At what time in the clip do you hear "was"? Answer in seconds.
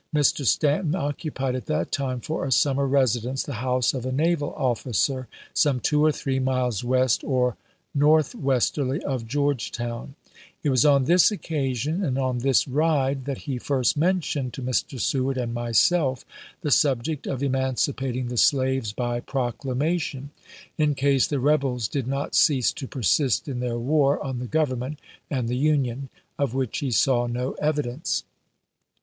10.71-10.85